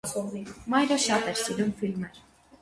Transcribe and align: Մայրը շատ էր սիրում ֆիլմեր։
Մայրը 0.75 0.97
շատ 1.03 1.29
էր 1.33 1.37
սիրում 1.43 1.71
ֆիլմեր։ 1.83 2.19